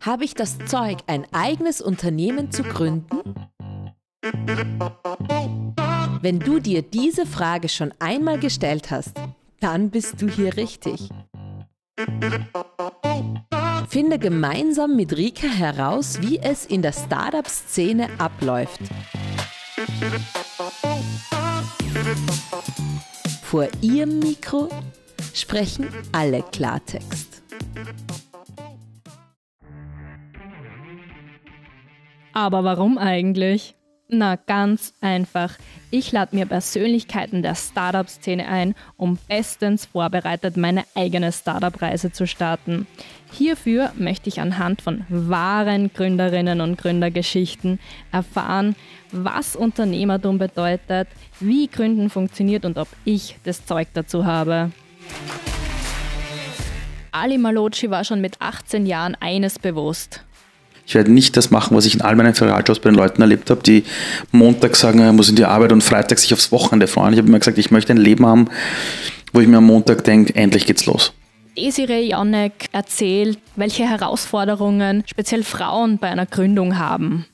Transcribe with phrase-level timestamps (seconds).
[0.00, 3.34] Habe ich das Zeug, ein eigenes Unternehmen zu gründen?
[6.20, 9.16] Wenn du dir diese Frage schon einmal gestellt hast,
[9.60, 11.08] dann bist du hier richtig.
[13.88, 18.80] Finde gemeinsam mit Rika heraus, wie es in der Startup-Szene abläuft.
[23.42, 24.68] Vor ihrem Mikro
[25.34, 27.37] sprechen alle Klartext.
[32.38, 33.74] Aber warum eigentlich?
[34.08, 35.54] Na, ganz einfach.
[35.90, 42.86] Ich lade mir Persönlichkeiten der Startup-Szene ein, um bestens vorbereitet meine eigene Startup-Reise zu starten.
[43.32, 47.80] Hierfür möchte ich anhand von wahren Gründerinnen und Gründergeschichten
[48.12, 48.76] erfahren,
[49.10, 51.08] was Unternehmertum bedeutet,
[51.40, 54.70] wie Gründen funktioniert und ob ich das Zeug dazu habe.
[57.10, 60.24] Ali Malocci war schon mit 18 Jahren eines bewusst.
[60.88, 63.50] Ich werde nicht das machen, was ich in all meinen Ferialjobs bei den Leuten erlebt
[63.50, 63.84] habe, die
[64.32, 67.12] Montag sagen, er muss in die Arbeit und Freitag sich aufs Wochenende freuen.
[67.12, 68.48] Ich habe immer gesagt, ich möchte ein Leben haben,
[69.34, 71.12] wo ich mir am Montag denke, endlich geht's los.
[71.58, 77.26] Desiree Jonnek erzählt, welche Herausforderungen speziell Frauen bei einer Gründung haben.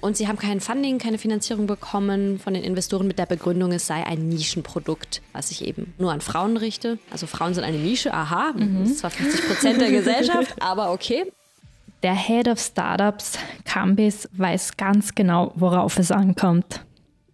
[0.00, 3.86] Und sie haben kein Funding, keine Finanzierung bekommen von den Investoren mit der Begründung, es
[3.86, 6.98] sei ein Nischenprodukt, was sich eben nur an Frauen richte.
[7.12, 8.80] Also Frauen sind eine Nische, aha, mhm.
[8.80, 11.26] das ist zwar 50 Prozent der Gesellschaft, aber okay.
[12.02, 16.82] Der Head of Startups, Cambis, weiß ganz genau, worauf es ankommt.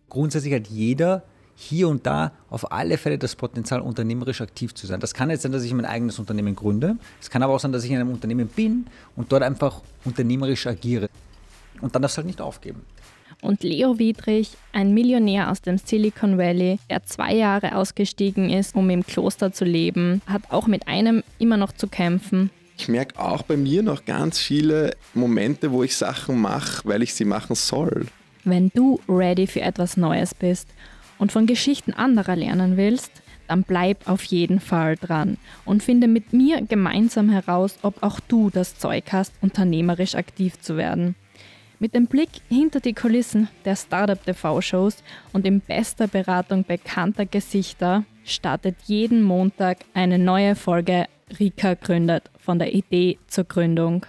[0.08, 1.22] Grundsätzlich hat jeder
[1.54, 4.98] hier und da auf alle Fälle das Potenzial, unternehmerisch aktiv zu sein.
[4.98, 6.96] Das kann jetzt sein, dass ich mein eigenes Unternehmen gründe.
[7.20, 10.66] Es kann aber auch sein, dass ich in einem Unternehmen bin und dort einfach unternehmerisch
[10.66, 11.08] agiere.
[11.80, 12.82] Und dann das halt nicht aufgeben.
[13.42, 18.90] Und Leo Wiedrich, ein Millionär aus dem Silicon Valley, der zwei Jahre ausgestiegen ist, um
[18.90, 22.50] im Kloster zu leben, hat auch mit einem immer noch zu kämpfen.
[22.78, 27.14] Ich merke auch bei mir noch ganz viele Momente, wo ich Sachen mache, weil ich
[27.14, 28.06] sie machen soll.
[28.44, 30.68] Wenn du ready für etwas Neues bist
[31.18, 33.10] und von Geschichten anderer lernen willst,
[33.48, 38.50] dann bleib auf jeden Fall dran und finde mit mir gemeinsam heraus, ob auch du
[38.50, 41.14] das Zeug hast, unternehmerisch aktiv zu werden.
[41.78, 45.02] Mit dem Blick hinter die Kulissen der Startup TV-Shows
[45.32, 51.06] und in bester Beratung bekannter Gesichter startet jeden Montag eine neue Folge
[51.38, 54.06] Rika gründet, von der Idee zur Gründung.